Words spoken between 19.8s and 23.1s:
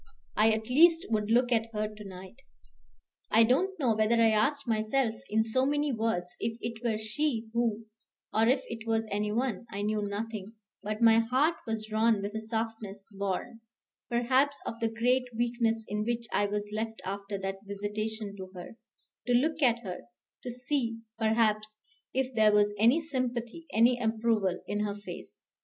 her, to see, perhaps, if there was any